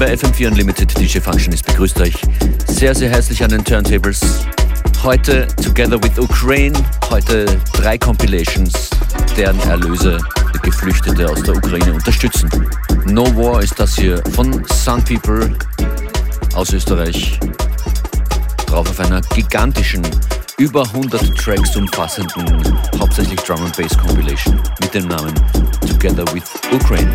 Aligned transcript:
bei 0.00 0.14
FM4 0.14 0.48
Unlimited. 0.48 0.98
DJ 0.98 1.18
Functionist 1.18 1.66
begrüßt 1.66 2.00
euch 2.00 2.14
sehr, 2.66 2.94
sehr 2.94 3.10
herzlich 3.10 3.44
an 3.44 3.50
den 3.50 3.62
Turntables. 3.62 4.46
Heute 5.02 5.46
Together 5.62 6.02
with 6.02 6.18
Ukraine, 6.18 6.72
heute 7.10 7.44
drei 7.74 7.98
Compilations, 7.98 8.88
deren 9.36 9.60
Erlöse 9.60 10.16
Geflüchtete 10.62 11.28
aus 11.28 11.42
der 11.42 11.54
Ukraine 11.54 11.92
unterstützen. 11.92 12.48
No 13.04 13.24
War 13.36 13.62
ist 13.62 13.78
das 13.78 13.94
hier 13.94 14.22
von 14.32 14.64
Sun 14.72 15.04
People 15.04 15.54
aus 16.54 16.72
Österreich. 16.72 17.38
Drauf 18.66 18.88
auf 18.88 19.00
einer 19.00 19.20
gigantischen, 19.34 20.00
über 20.56 20.82
100 20.82 21.36
Tracks 21.36 21.76
umfassenden, 21.76 22.78
hauptsächlich 22.98 23.40
Drum 23.40 23.62
and 23.62 23.76
Bass 23.76 23.98
Compilation 23.98 24.58
mit 24.80 24.94
dem 24.94 25.08
Namen 25.08 25.34
Together 25.86 26.24
with 26.32 26.44
Ukraine. 26.72 27.14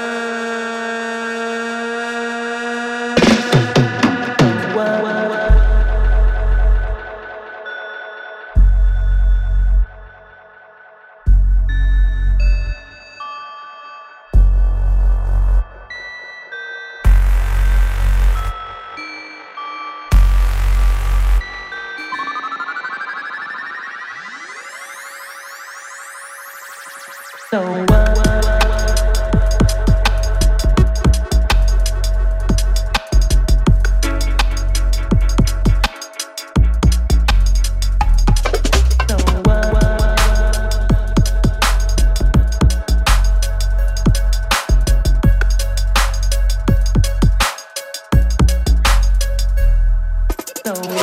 So. 50.63 51.00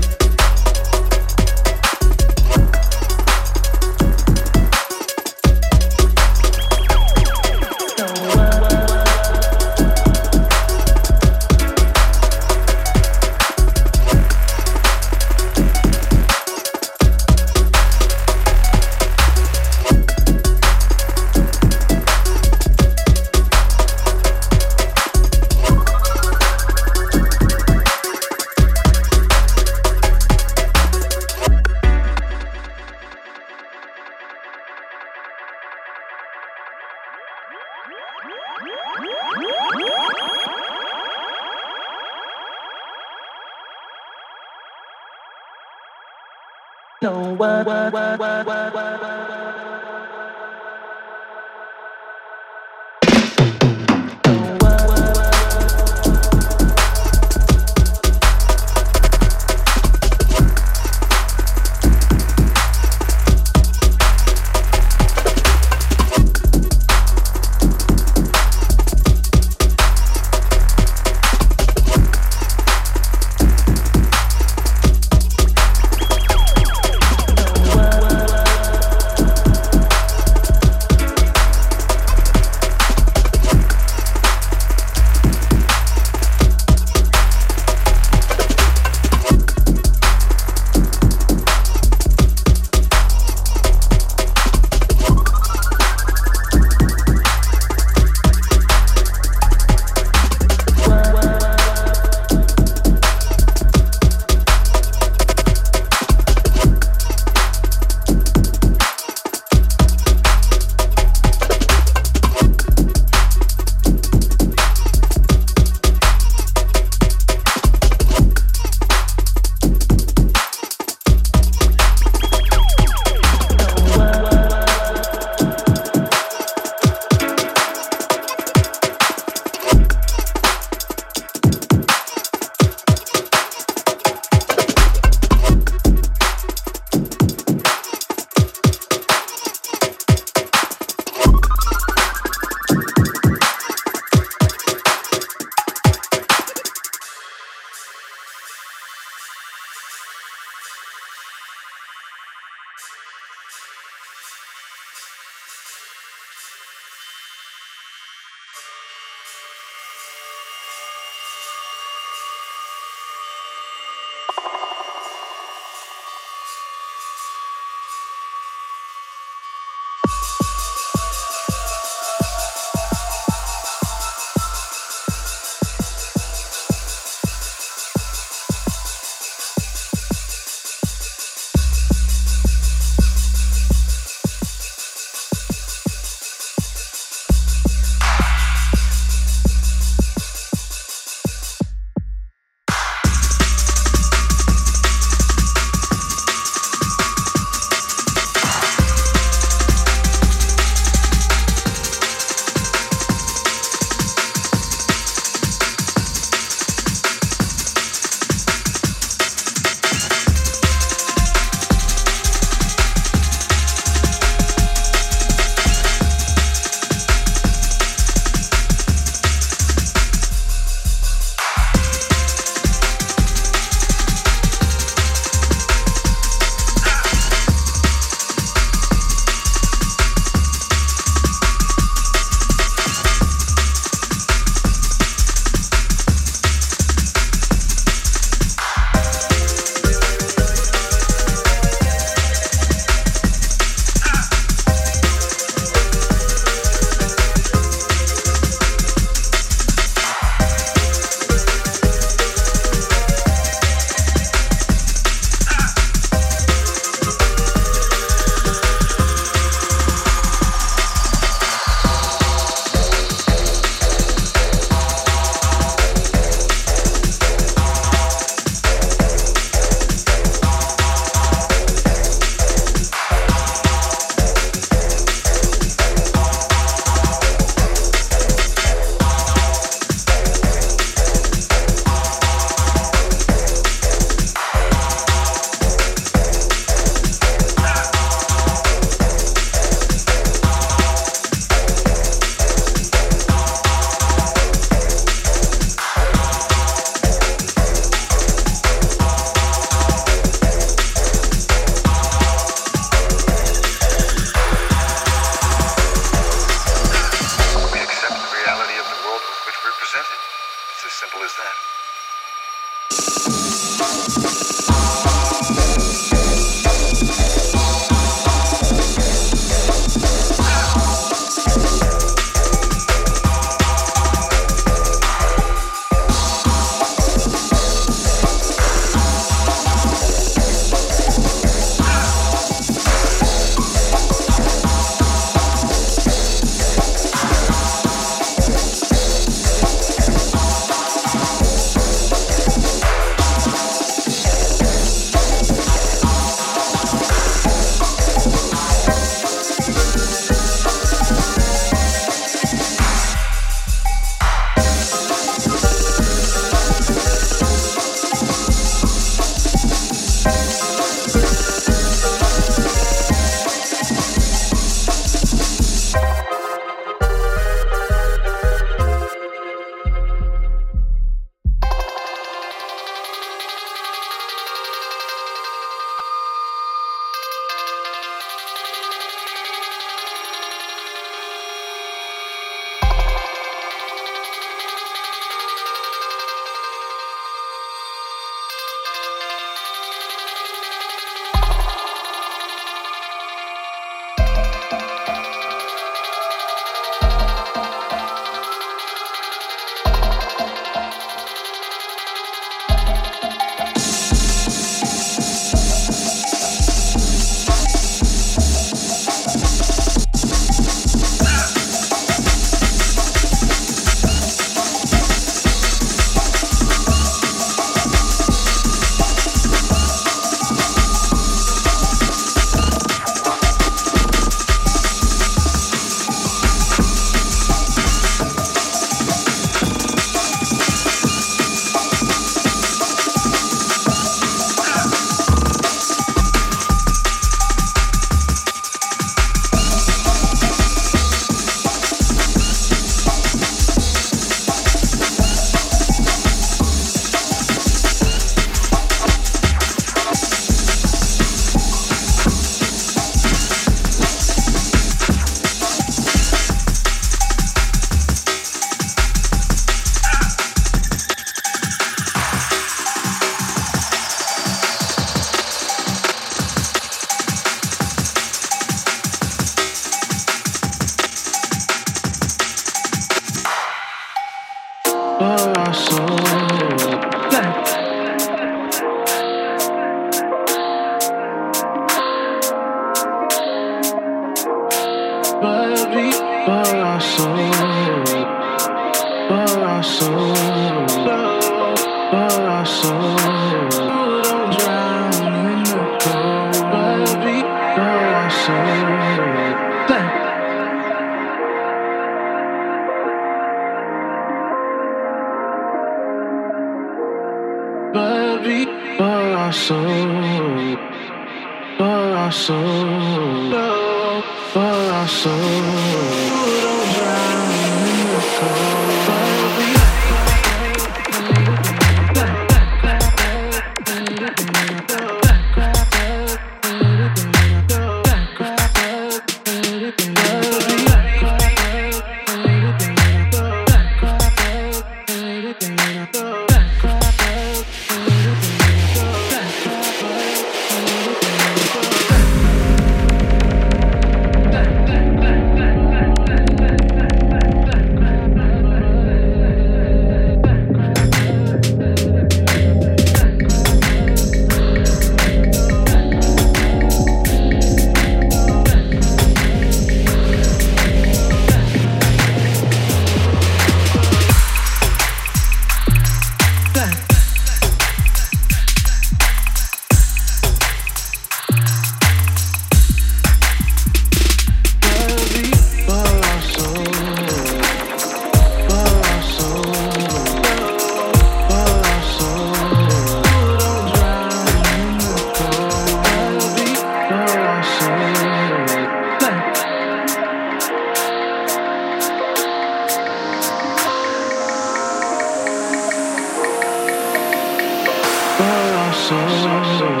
Compilations 598.40 600.00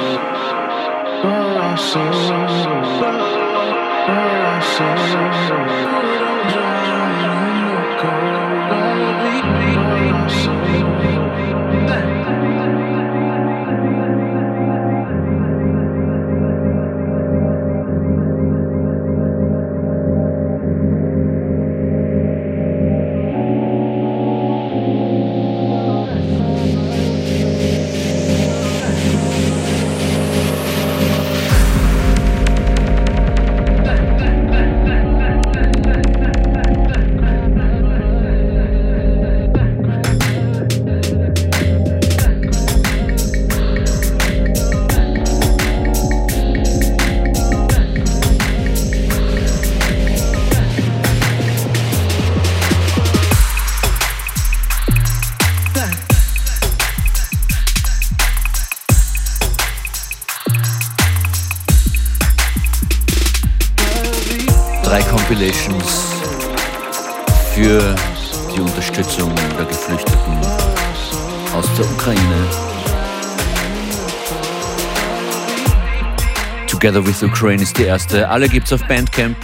Together 76.90 77.06
with 77.06 77.22
Ukraine 77.22 77.62
ist 77.62 77.78
die 77.78 77.84
erste. 77.84 78.28
Alle 78.28 78.48
gibt's 78.48 78.72
auf 78.72 78.82
Bandcamp. 78.88 79.36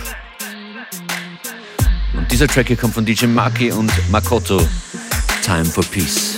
Und 2.17 2.33
dieser 2.33 2.49
Track 2.49 2.67
hier 2.67 2.77
kommt 2.77 2.95
von 2.95 3.07
DJ 3.07 3.27
Maki 3.27 3.71
und 3.71 3.93
Makoto. 4.11 4.61
Time 5.45 5.65
for 5.65 5.85
Peace. 5.85 6.36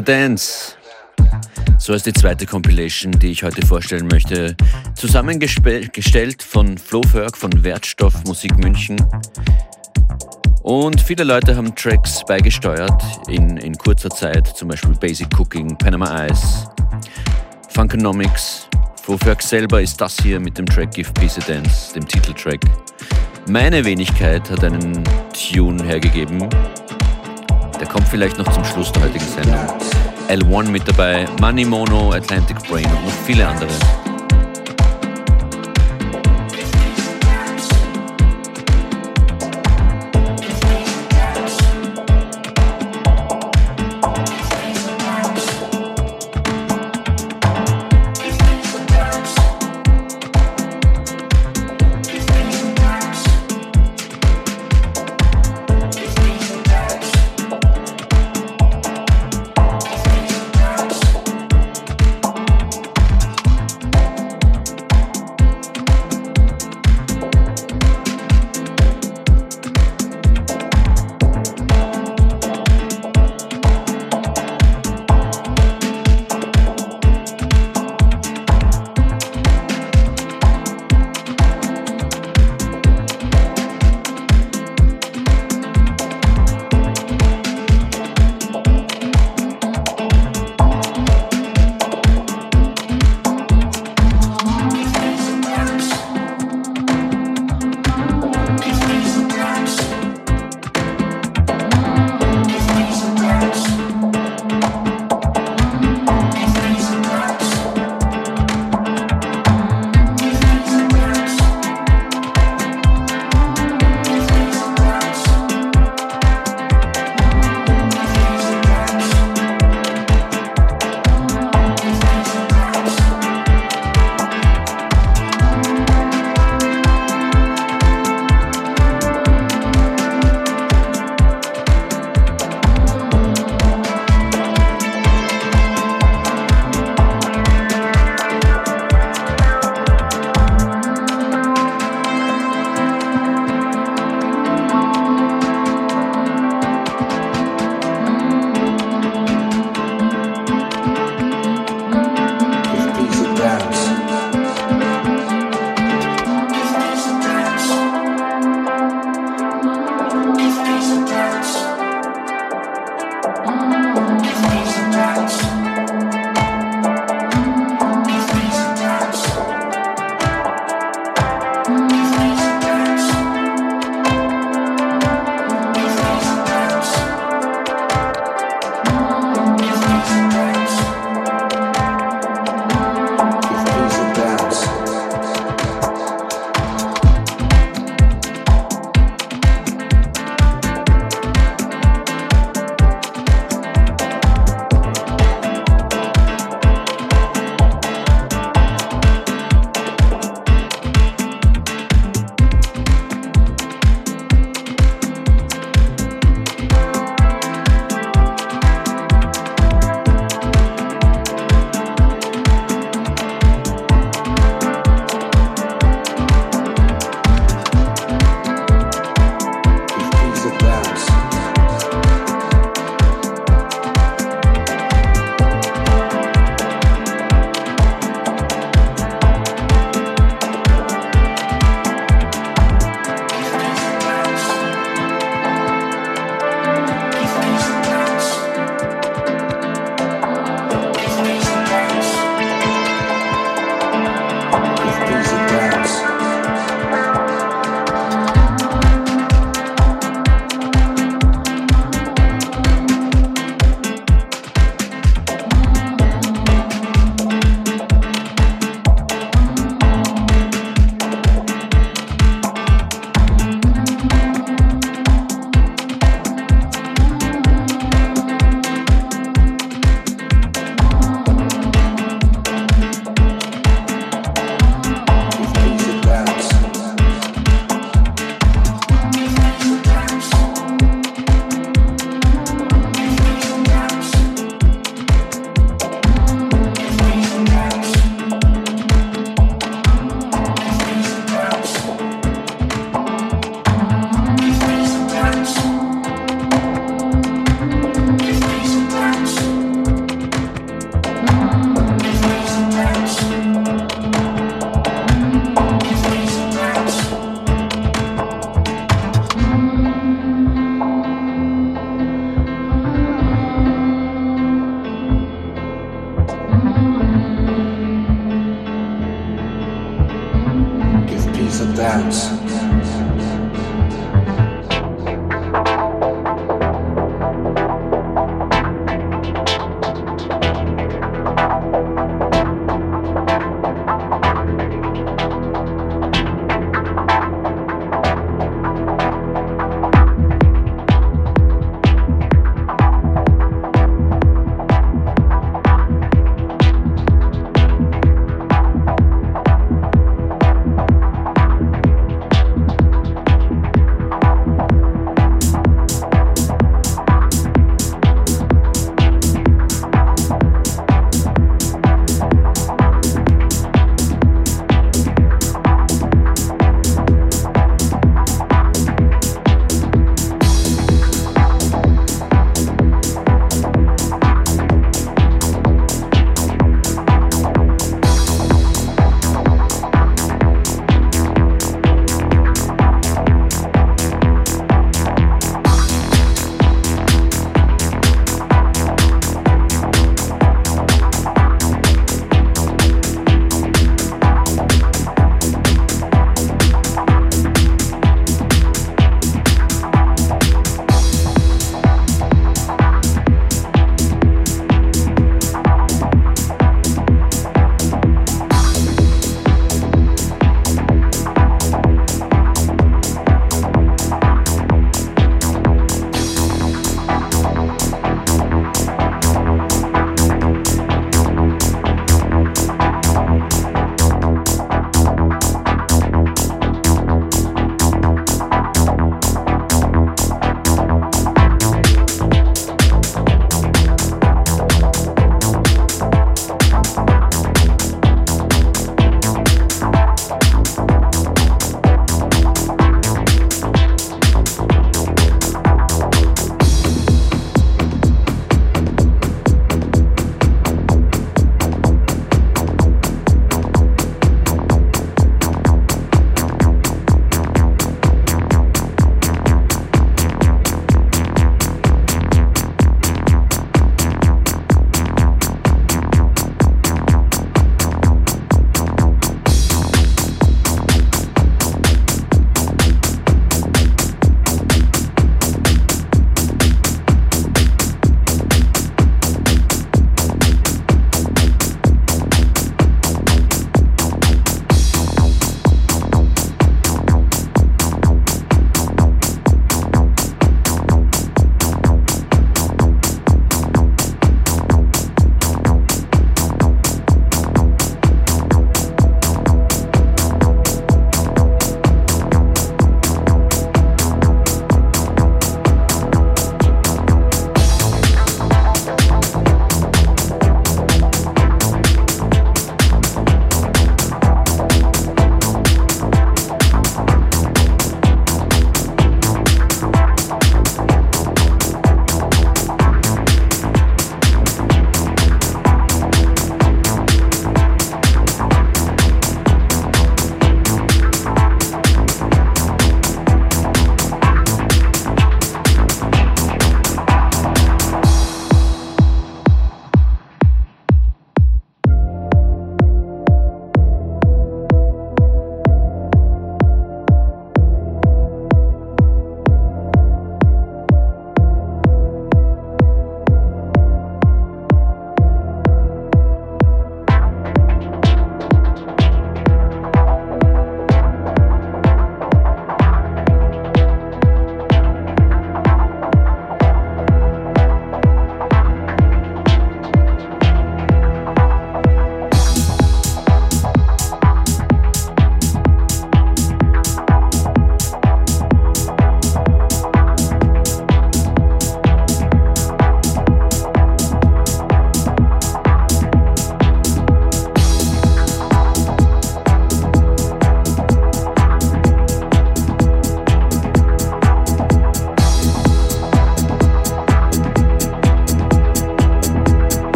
A 0.00 0.02
Dance. 0.02 0.76
So 1.78 1.92
ist 1.92 2.06
die 2.06 2.12
zweite 2.12 2.46
Compilation, 2.46 3.12
die 3.12 3.32
ich 3.32 3.42
heute 3.42 3.66
vorstellen 3.66 4.06
möchte. 4.06 4.56
Zusammengestellt 4.94 6.42
von 6.42 6.78
Flo 6.78 7.02
Ferg 7.02 7.36
von 7.36 7.52
Wertstoff 7.62 8.24
Musik 8.24 8.56
München. 8.58 8.96
Und 10.62 11.00
viele 11.02 11.24
Leute 11.24 11.54
haben 11.54 11.74
Tracks 11.74 12.24
beigesteuert 12.26 13.02
in, 13.28 13.58
in 13.58 13.76
kurzer 13.76 14.08
Zeit, 14.08 14.46
zum 14.46 14.68
Beispiel 14.68 14.94
Basic 14.94 15.28
Cooking, 15.38 15.76
Panama 15.76 16.26
Ice, 16.26 16.66
Funkonomics. 17.68 18.68
Flo 19.02 19.18
Ferg 19.18 19.42
selber 19.42 19.82
ist 19.82 20.00
das 20.00 20.16
hier 20.22 20.40
mit 20.40 20.56
dem 20.56 20.66
Track 20.66 20.92
Give 20.92 21.12
Peace 21.12 21.36
a 21.38 21.42
Dance, 21.46 21.92
dem 21.94 22.08
Titeltrack. 22.08 22.60
Meine 23.48 23.84
Wenigkeit 23.84 24.48
hat 24.50 24.64
einen 24.64 25.02
Tune 25.32 25.82
hergegeben, 25.84 26.48
der 27.80 27.88
kommt 27.88 28.06
vielleicht 28.06 28.38
noch 28.38 28.52
zum 28.52 28.64
Schluss 28.64 28.92
der 28.92 29.02
heutigen 29.02 29.24
Sendung. 29.24 29.58
L1 30.28 30.68
mit 30.68 30.86
dabei, 30.86 31.26
Money 31.40 31.64
Mono, 31.64 32.12
Atlantic 32.12 32.58
Brain 32.68 32.84
und 32.84 33.04
noch 33.04 33.12
viele 33.24 33.48
andere. 33.48 34.09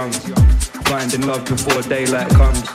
Young, 0.00 0.12
finding 0.84 1.26
love 1.26 1.44
before 1.44 1.82
daylight 1.82 2.30
comes. 2.30 2.66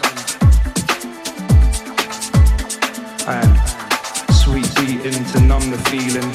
And 3.27 3.57
sweet 4.31 4.69
beating 4.75 5.25
to 5.31 5.39
numb 5.39 5.71
the 5.71 5.77
feeling. 5.89 6.31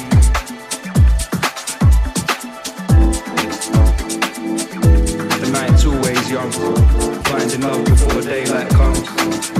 The 5.38 5.50
night's 5.52 5.84
always 5.86 6.30
young, 6.30 6.50
finding 7.22 7.60
love 7.60 7.84
before 7.84 8.22
daylight 8.22 8.70
comes. 8.70 9.59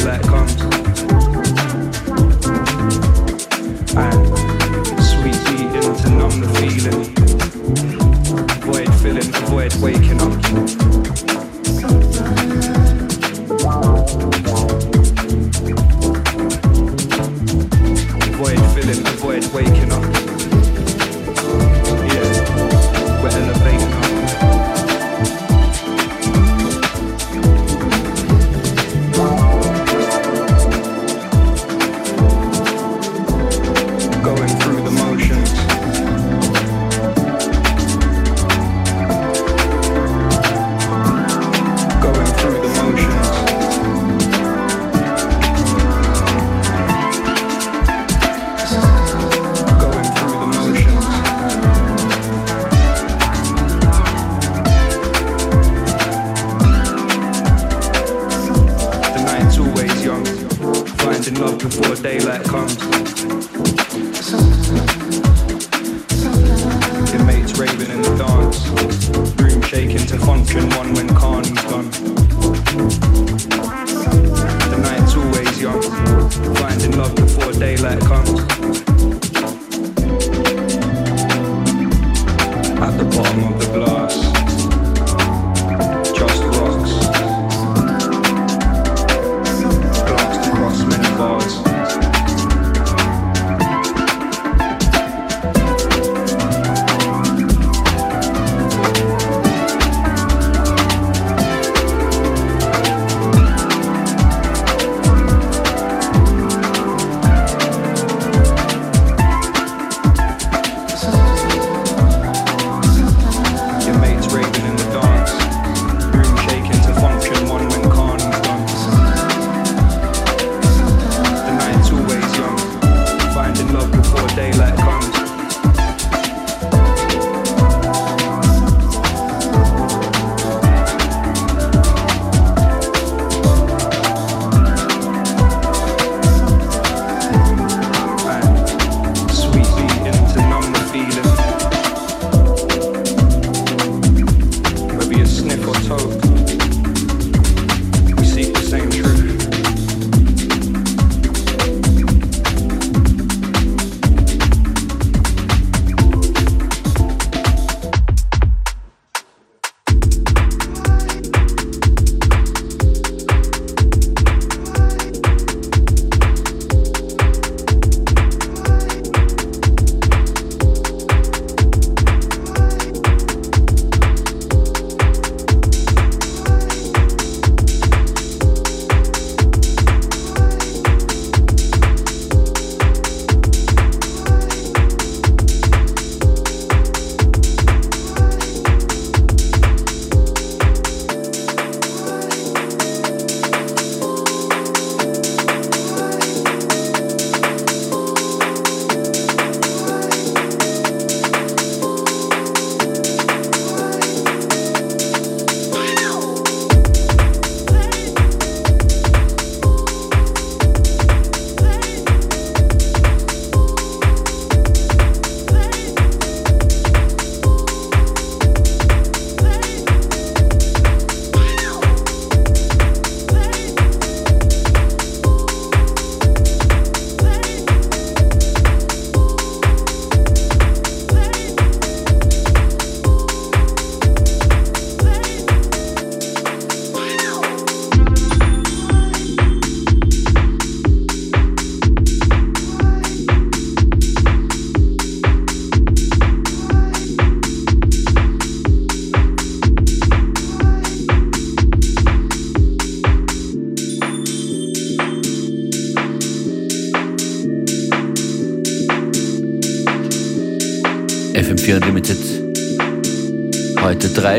you 0.00 0.06
let 0.06 0.59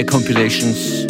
drei 0.01 0.03
Compilations, 0.03 1.05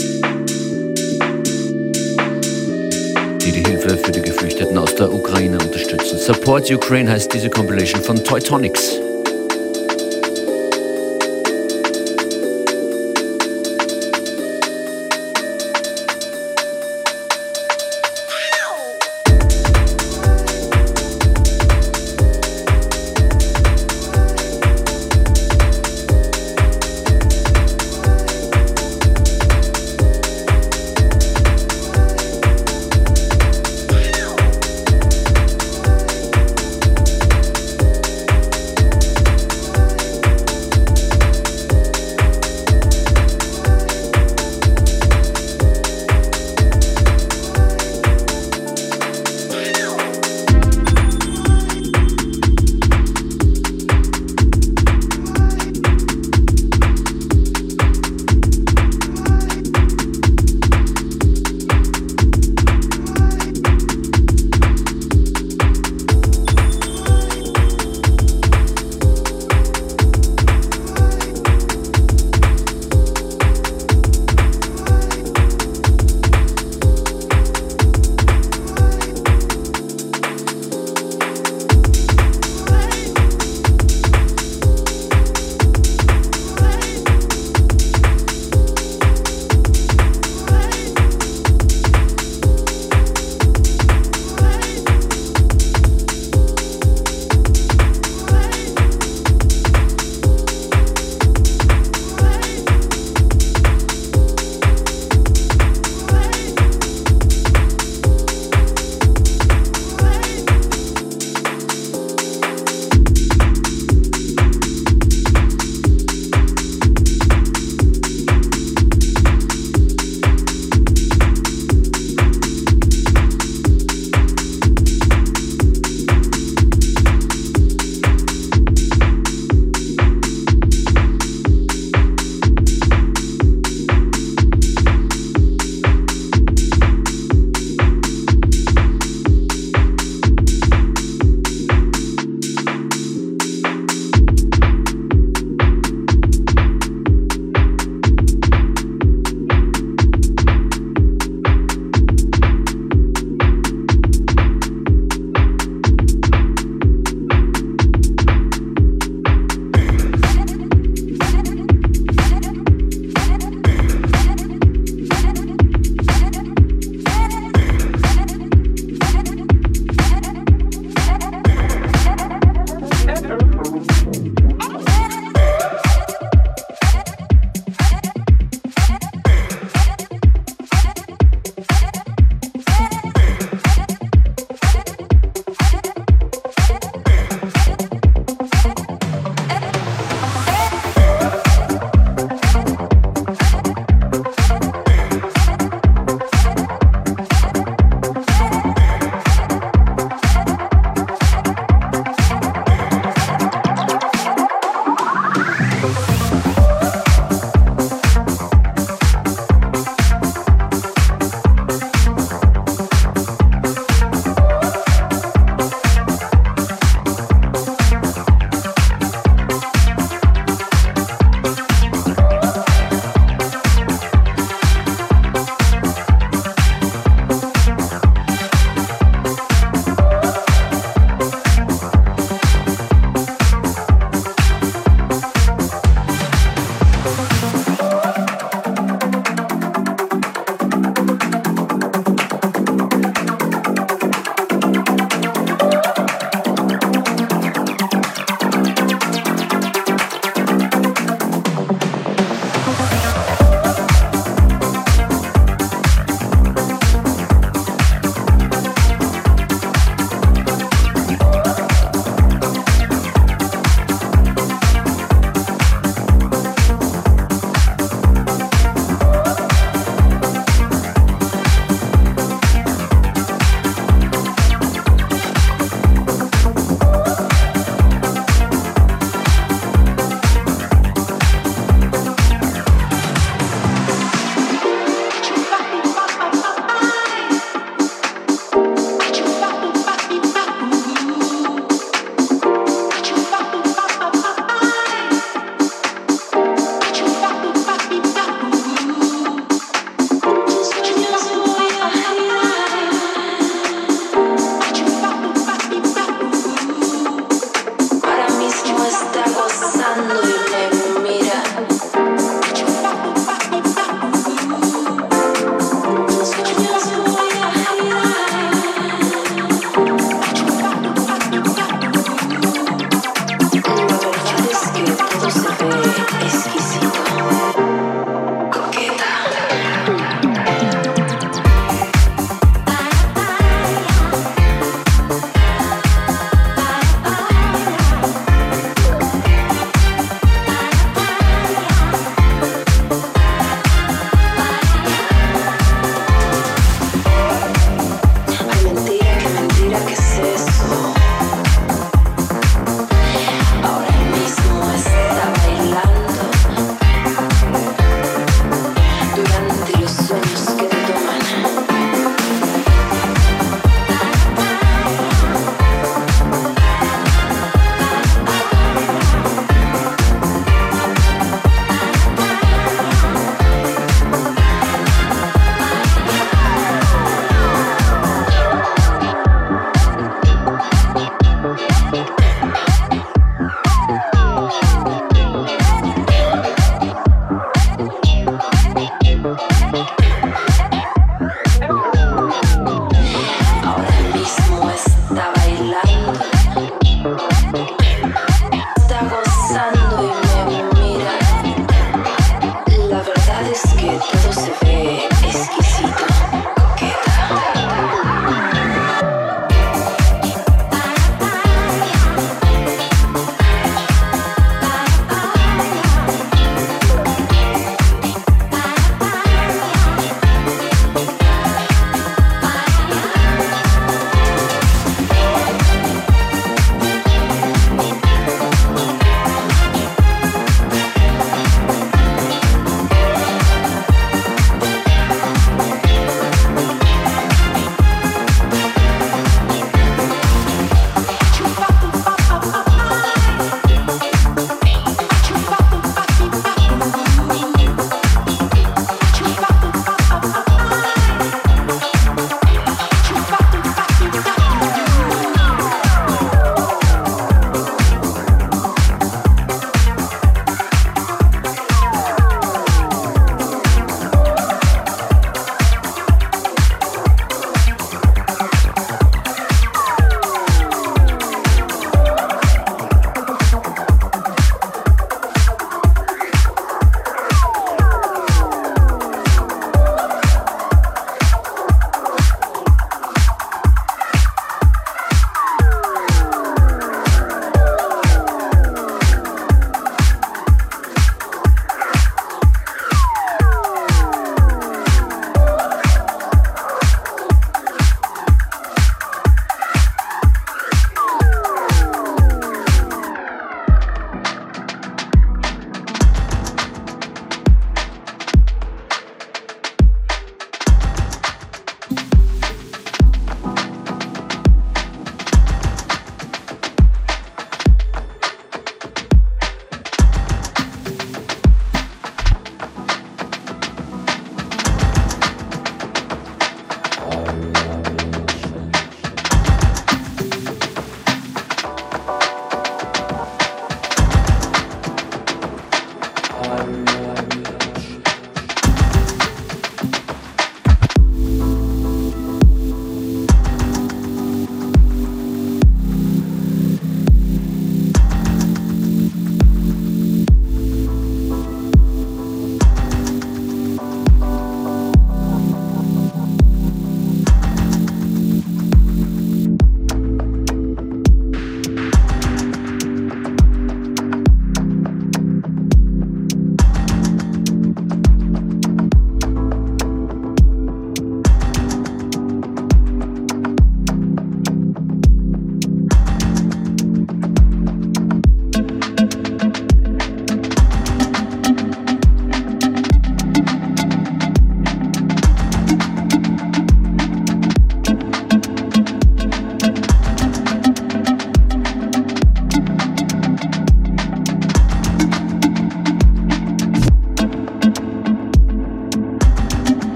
die 3.40 3.52
die 3.52 3.64
Hilfe 3.64 3.98
für 3.98 4.12
die 4.12 4.22
Geflüchteten 4.22 4.78
aus 4.78 4.96
der 4.96 5.14
Ukraine 5.14 5.58
unterstützen. 5.60 6.18
Support 6.18 6.70
Ukraine 6.72 7.12
heißt 7.12 7.34
diese 7.34 7.50
Compilation 7.50 8.02
von 8.02 8.24
Teutonics. 8.24 9.01